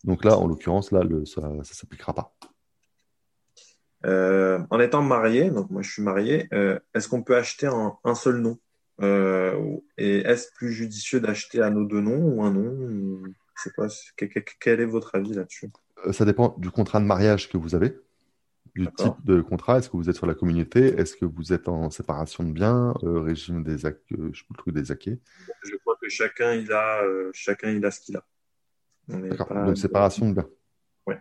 [0.03, 2.33] Donc là, en l'occurrence, là, le, ça ne s'appliquera pas.
[4.05, 7.99] Euh, en étant marié, donc moi je suis marié, euh, est-ce qu'on peut acheter en
[8.05, 8.57] un seul nom?
[9.01, 13.23] Euh, Et est-ce plus judicieux d'acheter à nos deux noms ou un nom
[14.15, 15.69] Quel est votre avis là-dessus?
[16.11, 17.95] Ça dépend du contrat de mariage que vous avez
[18.75, 20.99] du type de contrat Est-ce que vous êtes sur la communauté?
[20.99, 24.73] Est-ce que vous êtes en séparation de biens, euh, régime des euh, je le truc
[24.73, 25.19] des acquis?
[25.63, 28.25] Je crois que chacun il a, euh, chacun il a ce qu'il a.
[29.07, 29.47] D'accord.
[29.65, 30.49] Donc séparation de biens.
[31.07, 31.15] Oui.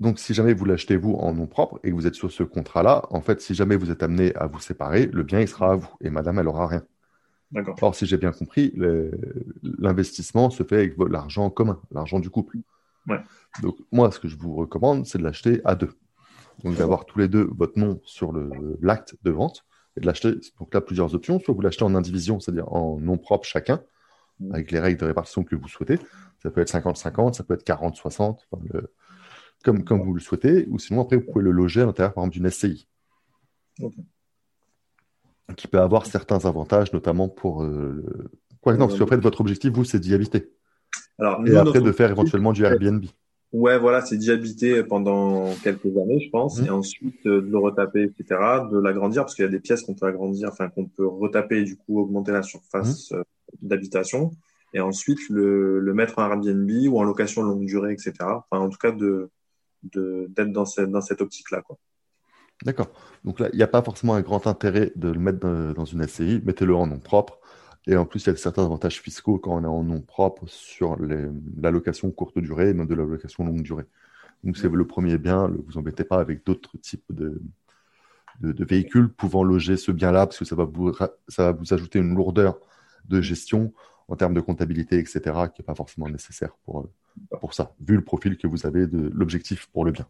[0.00, 2.42] Donc si jamais vous l'achetez vous en nom propre et que vous êtes sur ce
[2.42, 5.72] contrat-là, en fait, si jamais vous êtes amené à vous séparer, le bien il sera
[5.72, 6.84] à vous et Madame elle aura rien.
[7.52, 7.76] D'accord.
[7.82, 8.74] Or, si j'ai bien compris,
[9.62, 12.58] l'investissement se fait avec l'argent commun, l'argent du couple.
[13.08, 13.18] Ouais.
[13.62, 15.92] Donc moi, ce que je vous recommande, c'est de l'acheter à deux.
[16.62, 18.32] Donc d'avoir tous les deux votre nom sur
[18.80, 19.64] l'acte de vente
[19.96, 20.34] et de l'acheter.
[20.58, 21.40] Donc là, plusieurs options.
[21.40, 23.82] Soit vous l'achetez en indivision, c'est-à-dire en nom propre chacun,
[24.40, 24.54] mmh.
[24.54, 25.98] avec les règles de répartition que vous souhaitez.
[26.42, 28.38] Ça peut être 50-50, ça peut être 40-60,
[29.64, 30.66] comme, comme vous le souhaitez.
[30.68, 32.86] Ou sinon, après, vous pouvez le loger à l'intérieur, par exemple, d'une SCI.
[35.56, 37.64] Qui peut avoir certains avantages, notamment pour.
[37.64, 40.50] Euh, Quoi, non, parce qu'après, votre objectif, vous, c'est d'y habiter.
[41.18, 43.04] Alors, et après, de faire éventuellement du Airbnb.
[43.52, 46.66] Ouais, voilà, c'est d'y habiter pendant quelques années, je pense, mmh.
[46.66, 49.82] et ensuite euh, de le retaper, etc., de l'agrandir, parce qu'il y a des pièces
[49.82, 53.14] qu'on peut agrandir, enfin qu'on peut retaper et du coup augmenter la surface mmh.
[53.14, 53.22] euh,
[53.62, 54.32] d'habitation,
[54.72, 58.12] et ensuite le, le, mettre en Airbnb ou en location longue durée, etc.
[58.22, 59.30] Enfin, en tout cas, de
[59.92, 61.76] d'être dans cette, dans cette optique-là, quoi.
[62.64, 62.90] D'accord.
[63.24, 65.38] Donc là, il n'y a pas forcément un grand intérêt de le mettre
[65.74, 66.40] dans une SCI.
[66.44, 67.38] Mettez-le en nom propre.
[67.86, 70.46] Et en plus, il y a certains avantages fiscaux quand on est en nom propre
[70.46, 70.96] sur
[71.60, 73.84] l'allocation courte durée et même de l'allocation longue durée.
[74.42, 77.40] Donc, c'est le premier bien, ne vous embêtez pas avec d'autres types de,
[78.40, 80.92] de, véhicules pouvant loger ce bien-là, parce que ça va, vous,
[81.28, 82.58] ça va vous ajouter une lourdeur
[83.08, 83.72] de gestion
[84.08, 85.20] en termes de comptabilité, etc.,
[85.54, 86.88] qui n'est pas forcément nécessaire pour,
[87.40, 90.06] pour ça, vu le profil que vous avez de l'objectif pour le bien.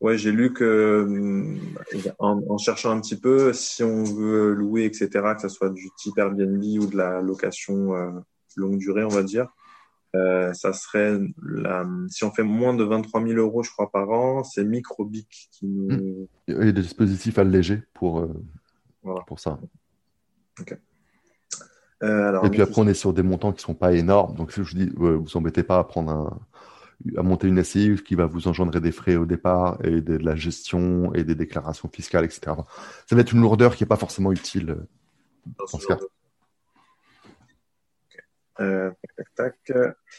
[0.00, 5.08] Ouais, j'ai lu que euh, en, cherchant un petit peu, si on veut louer, etc.,
[5.34, 8.10] que ce soit du type Airbnb ou de la location euh,
[8.56, 9.48] longue durée, on va dire,
[10.14, 14.08] euh, ça serait la, si on fait moins de 23 000 euros, je crois, par
[14.10, 15.88] an, c'est Microbic qui nous.
[15.88, 16.26] Mmh.
[16.46, 18.24] Il y a des dispositifs allégés pour,
[19.26, 19.58] pour ça.
[22.00, 24.36] Et puis après, on est sur des montants qui ne sont pas énormes.
[24.36, 26.38] Donc, si je vous dis, vous embêtez pas à prendre un,
[27.16, 30.34] à monter une SCI qui va vous engendrer des frais au départ et de, la
[30.34, 32.40] gestion et des déclarations fiscales, etc.
[33.06, 34.88] Ça va être une lourdeur qui n'est pas forcément utile euh,
[35.72, 35.98] dans ce cas.
[38.60, 38.90] Euh,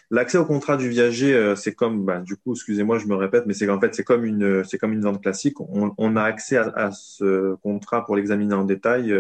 [0.09, 3.45] L'accès au contrat du viager, euh, c'est comme, bah, du coup, excusez-moi, je me répète,
[3.45, 5.57] mais c'est qu'en fait, c'est comme une, c'est comme une vente classique.
[5.59, 9.13] On, a accès à, ce contrat pour l'examiner en détail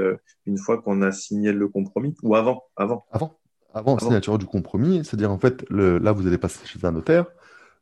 [0.45, 3.05] une fois qu'on a signé le compromis ou avant, avant.
[3.11, 3.35] Avant.
[3.73, 7.25] Avant, la signature du compromis, c'est-à-dire en fait, là vous allez passer chez un notaire,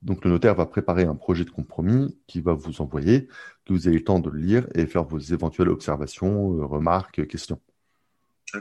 [0.01, 3.27] Donc le notaire va préparer un projet de compromis qui va vous envoyer,
[3.65, 7.25] que vous ayez le temps de le lire et faire vos éventuelles observations, euh, remarques,
[7.27, 7.59] questions.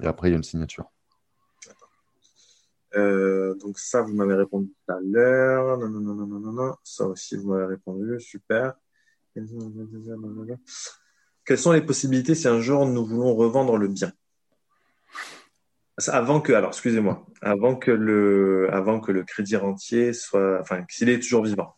[0.02, 0.90] Et après, il y a une signature.
[2.96, 5.78] Euh, donc ça, vous m'avez répondu tout à l'heure.
[5.78, 8.18] Non, non, non, non, non, non, Ça aussi, vous m'avez répondu.
[8.20, 8.74] Super.
[11.44, 14.12] Quelles sont les possibilités si un jour nous voulons revendre le bien?
[16.08, 21.08] Avant que, alors excusez-moi, avant que le, avant que le crédit rentier soit, enfin, s'il
[21.08, 21.74] est toujours vivant.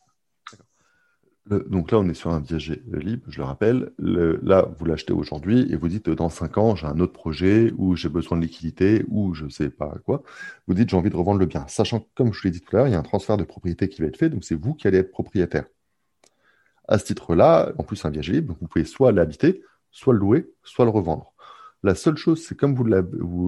[1.47, 3.93] donc là, on est sur un viager libre, je le rappelle.
[3.99, 7.95] là, vous l'achetez aujourd'hui et vous dites dans 5 ans, j'ai un autre projet ou
[7.95, 10.23] j'ai besoin de liquidité ou je ne sais pas quoi.
[10.67, 12.77] Vous dites j'ai envie de revendre le bien, sachant que, comme je l'ai dit tout
[12.77, 14.57] à l'heure, il y a un transfert de propriété qui va être fait, donc c'est
[14.57, 15.67] vous qui allez être propriétaire.
[16.89, 20.51] À ce titre-là, en plus, un viager libre, vous pouvez soit l'habiter, soit le louer,
[20.65, 21.35] soit le revendre.
[21.85, 22.85] La seule chose, c'est comme vous,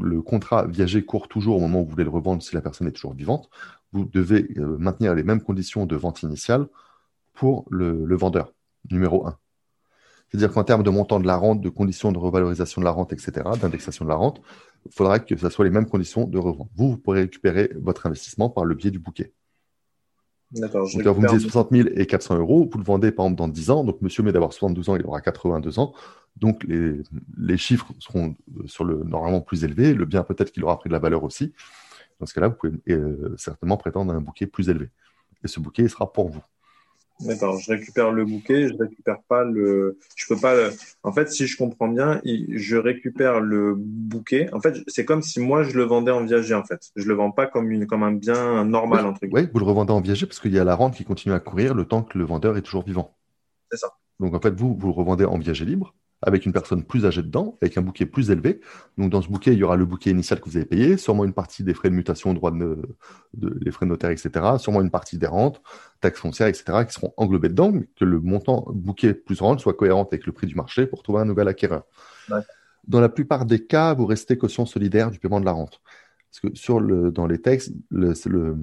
[0.01, 2.87] le contrat viager court toujours au moment où vous voulez le revendre si la personne
[2.87, 3.51] est toujours vivante,
[3.93, 6.67] vous devez euh, maintenir les mêmes conditions de vente initiale
[7.35, 8.53] pour le, vendeur,
[8.91, 9.37] numéro 1.
[10.29, 13.13] C'est-à-dire qu'en termes de montant de la rente, de conditions de revalorisation de la rente,
[13.13, 14.41] etc., d'indexation de la rente,
[14.87, 16.71] il faudra que ce soit les mêmes conditions de revente.
[16.77, 19.33] Vous, vous pourrez récupérer votre investissement par le biais du bouquet.
[20.53, 20.89] D'accord.
[20.93, 23.49] Donc, vous me dites 60 000 et 400 euros, vous le vendez par exemple dans
[23.49, 23.85] 10 ans.
[23.85, 25.95] Donc, monsieur met d'avoir 72 ans, il aura 82 ans.
[26.37, 27.01] Donc, les,
[27.39, 28.35] les, chiffres seront
[28.67, 29.95] sur le normalement plus élevés.
[29.95, 31.53] Le bien, peut-être qu'il aura pris de la valeur aussi.
[32.19, 34.91] Dans ce cas-là, vous pouvez euh, certainement prétendre à un bouquet plus élevé.
[35.45, 36.43] Et ce bouquet il sera pour vous.
[37.21, 39.99] D'accord, je récupère le bouquet, je récupère pas le.
[40.17, 40.55] Je peux pas.
[41.03, 44.49] En fait, si je comprends bien, je récupère le bouquet.
[44.53, 46.55] En fait, c'est comme si moi je le vendais en viager.
[46.55, 49.49] En fait, je le vends pas comme une comme un bien normal oui, entre Oui,
[49.53, 51.75] vous le revendez en viager parce qu'il y a la rente qui continue à courir
[51.75, 53.15] le temps que le vendeur est toujours vivant.
[53.71, 53.93] C'est ça.
[54.19, 57.23] Donc en fait, vous vous le revendez en viager libre avec une personne plus âgée
[57.23, 58.61] dedans, avec un bouquet plus élevé.
[58.99, 61.25] Donc dans ce bouquet, il y aura le bouquet initial que vous avez payé, sûrement
[61.25, 62.79] une partie des frais de mutation, droits de,
[63.35, 65.63] de, les frais de notaire, etc., sûrement une partie des rentes,
[66.01, 69.75] taxes foncières, etc., qui seront englobés dedans, mais que le montant bouquet plus rente soit
[69.75, 71.85] cohérent avec le prix du marché pour trouver un nouvel acquéreur.
[72.87, 75.81] Dans la plupart des cas, vous restez caution solidaire du paiement de la rente.
[76.31, 78.57] Parce que sur le, dans les textes, le, le,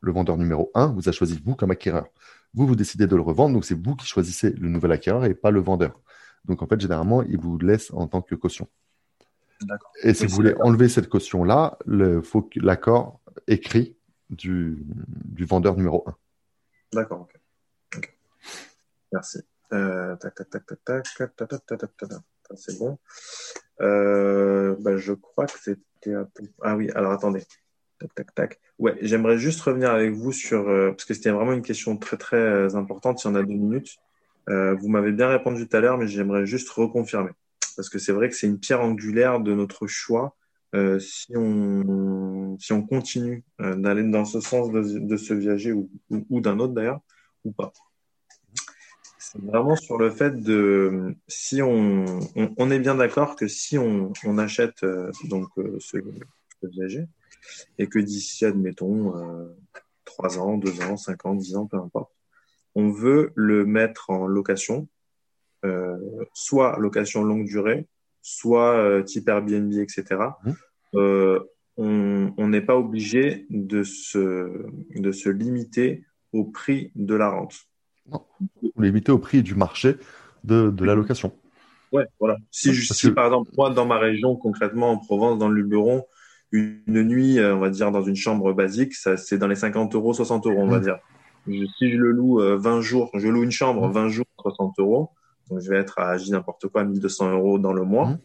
[0.00, 2.06] le vendeur numéro 1 vous a choisi vous comme acquéreur.
[2.54, 5.34] Vous, vous décidez de le revendre, donc c'est vous qui choisissez le nouvel acquéreur et
[5.34, 6.00] pas le vendeur.
[6.44, 8.68] Donc en fait, généralement, ils vous laissent en tant que caution.
[10.02, 13.96] Et si vous voulez enlever cette caution-là, il faut l'accord écrit
[14.30, 16.16] du, du, vendeur numéro 1.
[16.94, 17.28] D'accord,
[17.94, 18.16] ok.
[19.12, 19.40] Merci.
[19.70, 22.22] tac, tac, tac, tac, tac, tac, tac, tac,
[22.56, 22.98] c'est bon.
[23.80, 26.14] Euh, bah, je crois que c'était.
[26.62, 27.44] Ah oui, alors attendez.
[27.98, 28.60] Tac, tac, tac.
[28.78, 30.68] Ouais, j'aimerais juste revenir avec vous sur.
[30.68, 33.98] Euh, parce que c'était vraiment une question très, très importante, si on a deux minutes.
[34.48, 37.30] Euh, vous m'avez bien répondu tout à l'heure, mais j'aimerais juste reconfirmer.
[37.76, 40.36] Parce que c'est vrai que c'est une pierre angulaire de notre choix
[40.74, 45.90] euh, si, on, si on continue euh, d'aller dans ce sens de, ce viager ou,
[46.10, 47.00] ou, d'un autre d'ailleurs,
[47.44, 47.72] ou pas.
[49.18, 54.12] C'est vraiment sur le fait de si on, on, est bien d'accord que si on,
[54.24, 54.84] on achète
[55.24, 55.98] donc ce,
[56.60, 57.06] ce, viager
[57.78, 59.14] et que d'ici, admettons,
[60.04, 62.12] 3 ans, 2 ans, 5 ans, 10 ans, peu importe,
[62.74, 64.88] on veut le mettre en location,
[65.64, 65.96] euh,
[66.32, 67.86] soit location longue durée,
[68.22, 70.04] soit euh, type Airbnb, etc.
[70.44, 70.52] Mmh.
[70.94, 71.40] Euh,
[71.78, 77.54] on n'est pas obligé de se, de se limiter au prix de la rente.
[78.10, 78.24] Non,
[78.76, 79.96] limiter au prix du marché
[80.44, 81.32] de, de la location.
[81.90, 82.36] Ouais, voilà.
[82.50, 86.04] Si, si par exemple, moi, dans ma région, concrètement en Provence, dans le Luberon,
[86.52, 90.12] une, nuit, on va dire, dans une chambre basique, ça, c'est dans les 50 euros,
[90.12, 90.98] 60 euros, on va mmh.
[91.46, 95.10] Si je le loue 20 euh, jours, je loue une chambre 20 jours, 60 euros.
[95.50, 98.06] Donc, je vais être à, je n'importe quoi, 1200 euros dans le mois.
[98.06, 98.18] Mmh.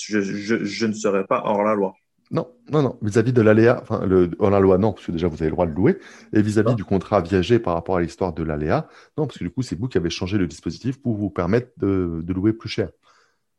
[0.00, 1.94] Je, je, je, ne serai pas hors la loi.
[2.30, 2.98] Non, non, non.
[3.02, 5.52] Vis-à-vis de l'aléa, enfin, le, hors la loi, non, parce que déjà, vous avez le
[5.52, 5.98] droit de louer.
[6.32, 9.50] Et vis-à-vis du contrat viager par rapport à l'histoire de l'aléa, non, parce que du
[9.50, 12.68] coup, c'est vous qui avez changé le dispositif pour vous permettre de, de louer plus
[12.68, 12.90] cher.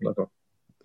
[0.01, 0.29] D'accord.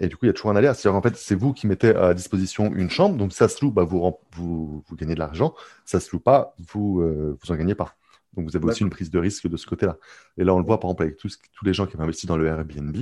[0.02, 0.74] Et du coup, il y a toujours un aléa.
[0.74, 3.16] C'est-à-dire, en fait, c'est vous qui mettez à disposition une chambre.
[3.16, 5.54] Donc, ça se loue, bah, vous, vous, vous gagnez de l'argent.
[5.84, 7.94] Ça se loue pas, vous, euh, vous en gagnez pas.
[8.34, 9.98] Donc, vous avez aussi une prise de risque de ce côté-là.
[10.38, 12.26] Et là, on le voit, par exemple, avec tous, tous les gens qui ont investi
[12.26, 12.96] dans le Airbnb.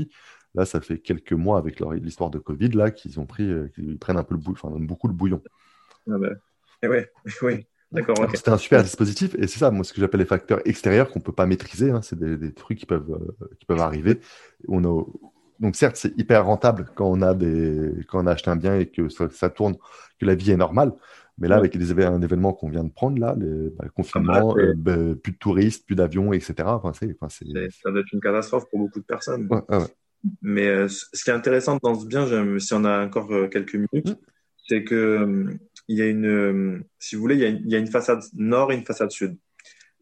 [0.54, 3.98] Là, ça fait quelques mois avec l'histoire de Covid, là, qu'ils ont pris, euh, qu'ils
[3.98, 5.40] prennent un peu le bouillon, enfin, beaucoup le bouillon.
[6.06, 6.36] Ah ben,
[6.82, 7.10] Et ouais,
[7.42, 7.66] oui.
[7.92, 8.16] D'accord.
[8.34, 11.18] C'était un super dispositif et c'est ça, moi, ce que j'appelle les facteurs extérieurs qu'on
[11.18, 11.90] peut pas maîtriser.
[11.90, 14.20] Hein, c'est des, des, trucs qui peuvent, euh, qui peuvent arriver.
[14.68, 15.02] On a,
[15.60, 18.78] donc certes, c'est hyper rentable quand on a des, quand on a acheté un bien
[18.78, 19.76] et que ça, tourne,
[20.18, 20.92] que la vie est normale.
[21.38, 24.54] Mais là, avec des, un événement qu'on vient de prendre, là, les, bah, le confinement,
[24.56, 26.54] ah, euh, bah, plus de touristes, plus d'avions, etc.
[26.66, 29.48] Enfin, c'est, enfin, ça doit être une catastrophe pour beaucoup de personnes.
[30.42, 32.26] Mais euh, ce qui est intéressant dans ce bien,
[32.58, 34.16] si on a encore euh, quelques minutes, mm.
[34.66, 37.74] c'est que il y a une, si vous voulez, il y a une, il y
[37.74, 39.36] a une façade nord et une façade sud.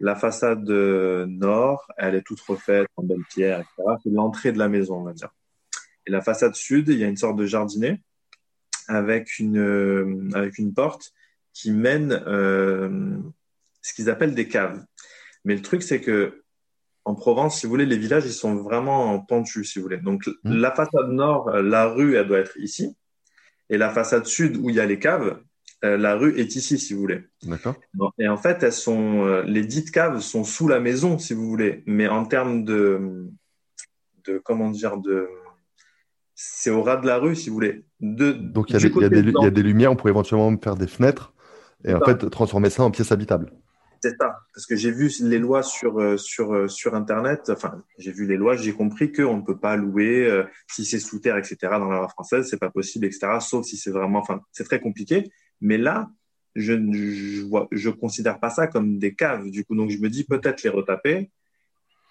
[0.01, 3.97] La façade nord, elle est toute refaite en belle pierre, etc.
[4.03, 5.31] C'est l'entrée de la maison, on va dire.
[6.09, 8.01] Et la façade sud, il y a une sorte de jardinet
[8.88, 11.12] avec une, euh, avec une porte
[11.53, 13.18] qui mène euh,
[13.83, 14.83] ce qu'ils appellent des caves.
[15.44, 16.42] Mais le truc, c'est que
[17.05, 19.99] en Provence, si vous voulez, les villages, ils sont vraiment pentus, si vous voulez.
[19.99, 20.55] Donc, Mmh.
[20.55, 22.97] la façade nord, la rue, elle doit être ici.
[23.68, 25.42] Et la façade sud, où il y a les caves,
[25.85, 27.25] euh, la rue est ici, si vous voulez.
[27.42, 27.77] D'accord.
[28.18, 31.47] Et en fait, elles sont, euh, les dites caves sont sous la maison, si vous
[31.47, 31.83] voulez.
[31.87, 33.27] Mais en termes de,
[34.25, 35.29] de comment dire, de,
[36.40, 37.85] c'est au ras de la rue, si vous voulez.
[37.98, 39.05] De, Donc il y, y y
[39.44, 41.35] a des lumières, on pourrait éventuellement faire des fenêtres
[41.85, 43.53] et en fait transformer ça en pièce habitable.
[44.01, 47.51] C'est ça, parce que j'ai vu les lois sur euh, sur euh, sur internet.
[47.51, 51.01] Enfin, j'ai vu les lois, j'ai compris qu'on ne peut pas louer euh, si c'est
[51.01, 51.57] sous terre, etc.
[51.62, 53.38] Dans la loi française, c'est pas possible, etc.
[53.40, 55.33] Sauf si c'est vraiment, enfin, c'est très compliqué.
[55.61, 56.09] Mais là,
[56.55, 59.51] je je vois, je considère pas ça comme des caves.
[59.51, 61.33] Du coup, donc je me dis peut-être les retaper,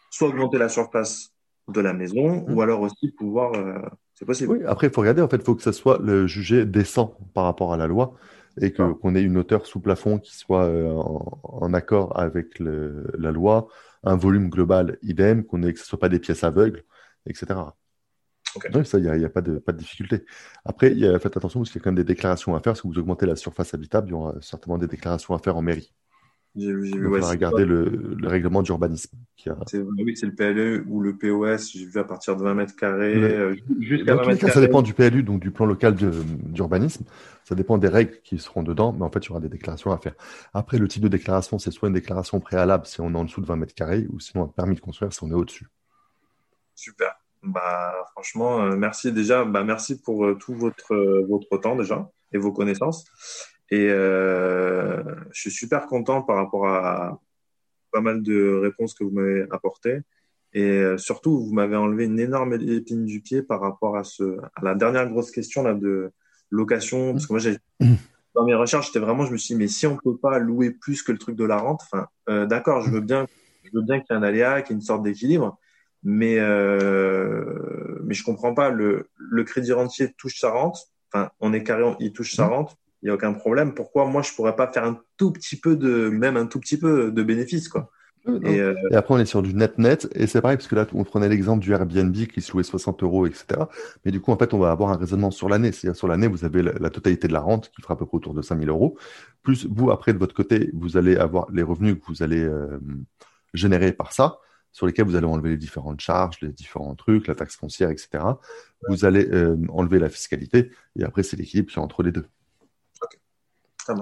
[0.10, 1.30] soit augmenter la surface
[1.70, 2.54] de la maison, Mhm.
[2.54, 3.80] ou alors aussi pouvoir, euh,
[4.18, 4.52] c'est possible.
[4.54, 7.16] Oui, après il faut regarder, en fait il faut que ça soit le jugé décent
[7.34, 8.16] par rapport à la loi
[8.60, 12.58] et que qu'on ait une hauteur sous plafond qui soit euh, en, en accord avec
[12.60, 13.68] le- la loi,
[14.04, 16.84] un volume global idem, qu'on ait que ce soit pas des pièces aveugles,
[17.28, 17.76] etc.
[18.74, 20.26] Oui, ça, il n'y a, y a pas de, pas de difficulté.
[20.66, 22.76] Après, y a, faites attention parce qu'il y a quand même des déclarations à faire.
[22.78, 25.62] Si vous augmentez la surface habitable, il y aura certainement des déclarations à faire en
[25.62, 25.94] mairie.
[26.58, 27.86] J'ai vu, ouais, regarder le,
[28.20, 29.16] le règlement d'urbanisme.
[29.48, 31.72] a- c'est- oui, c'est le PLE ou le POS.
[31.72, 34.34] J'ai vu à partir de 20 mètres carrés, Le- euh, jusqu'à Dans 20 tous les
[34.36, 37.06] mètres cas, ça dépend du PLU, donc du plan local d'urbanisme.
[37.44, 39.92] Ça dépend des règles qui seront dedans, mais en fait, il y aura des déclarations
[39.92, 40.16] à faire.
[40.54, 43.40] Après, le type de déclaration, c'est soit une déclaration préalable si on est en dessous
[43.42, 45.68] de 20 mètres carrés, ou sinon un permis de construire si on est au-dessus.
[46.76, 47.16] Super.
[47.44, 49.46] Bah, franchement, euh, merci déjà.
[49.46, 50.94] Bah, merci pour euh, tout votre,
[51.30, 53.06] votre temps déjà et vos connaissances.
[53.70, 57.20] Et euh, je suis super content par rapport à
[57.92, 60.00] pas mal de réponses que vous m'avez apportées.
[60.54, 64.38] Et euh, surtout, vous m'avez enlevé une énorme épine du pied par rapport à, ce,
[64.56, 66.12] à la dernière grosse question là, de
[66.50, 67.12] location.
[67.12, 67.58] Parce que moi, j'ai,
[68.34, 70.72] dans mes recherches, j'étais vraiment, je me suis dit, mais si on peut pas louer
[70.72, 73.28] plus que le truc de la rente, enfin, euh, d'accord, je veux bien,
[73.64, 75.60] je veux bien qu'il y ait un aléa, qu'il y ait une sorte d'équilibre.
[76.04, 78.70] Mais, euh, mais je comprends pas.
[78.70, 80.78] Le, le crédit rentier touche sa rente.
[81.12, 82.54] Enfin, on est carré, il touche sa Mhm.
[82.54, 82.78] rente.
[83.02, 83.74] Il n'y a aucun problème.
[83.74, 86.78] Pourquoi moi, je pourrais pas faire un tout petit peu de, même un tout petit
[86.78, 87.92] peu de bénéfice, quoi.
[88.44, 90.86] Et, euh, Et après, on est sur du net-net, et c'est pareil, parce que là,
[90.94, 93.62] on prenait l'exemple du Airbnb qui se louait 60 euros, etc.
[94.04, 95.72] Mais du coup, en fait, on va avoir un raisonnement sur l'année.
[95.72, 98.06] C'est-à-dire, sur l'année, vous avez la, la totalité de la rente qui fera à peu
[98.06, 98.98] près autour de 5000 euros.
[99.44, 102.80] Plus vous, après, de votre côté, vous allez avoir les revenus que vous allez euh,
[103.54, 104.40] générer par ça,
[104.74, 108.24] sur lesquels vous allez enlever les différentes charges, les différents trucs, la taxe foncière, etc.
[108.90, 112.26] Vous allez euh, enlever la fiscalité, et après, c'est l'équilibre qui est entre les deux.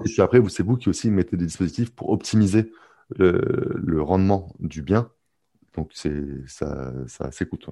[0.05, 2.71] Et puis après, c'est vous qui aussi mettez des dispositifs pour optimiser
[3.17, 5.11] le, le rendement du bien.
[5.75, 7.67] Donc, ça, ça s'écoute.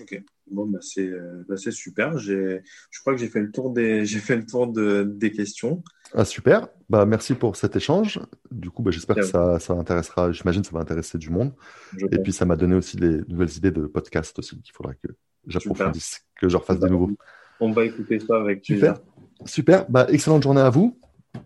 [0.00, 0.22] Ok.
[0.50, 2.18] Bon, bah, c'est, euh, bah, super.
[2.18, 2.60] Je
[3.00, 5.82] crois que j'ai fait le tour des, j'ai fait le tour de, des questions.
[6.14, 6.68] Ah, super.
[6.88, 8.20] Bah, merci pour cet échange.
[8.50, 11.52] Du coup, bah, j'espère que ça, ça intéressera, j'imagine que ça va intéresser du monde.
[11.96, 14.94] Je Et puis, ça m'a donné aussi des nouvelles idées de podcast aussi qu'il faudra
[14.94, 15.08] que
[15.46, 17.10] j'approfondisse, que je refasse de nouveau.
[17.58, 18.96] On va écouter ça avec plaisir.
[18.96, 19.46] Super.
[19.46, 19.90] Super.
[19.90, 20.98] Bah, excellente journée à vous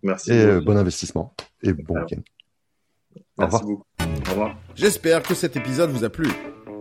[0.02, 0.32] Merci.
[0.32, 2.20] et euh, bon investissement et bon week-end.
[3.16, 3.62] Au Merci revoir.
[3.64, 3.84] beaucoup.
[4.00, 4.56] Au revoir.
[4.74, 6.28] J'espère que cet épisode vous a plu.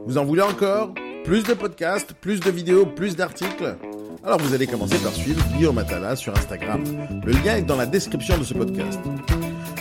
[0.06, 0.94] Vous en voulez encore?
[1.24, 3.76] Plus de podcasts, plus de vidéos, plus d'articles?
[4.24, 6.84] Alors vous allez commencer par suivre Guillaume Atala sur Instagram.
[7.26, 9.00] Le lien est dans la description de ce podcast.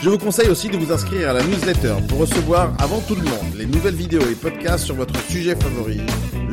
[0.01, 3.23] Je vous conseille aussi de vous inscrire à la newsletter pour recevoir avant tout le
[3.23, 6.01] monde les nouvelles vidéos et podcasts sur votre sujet favori,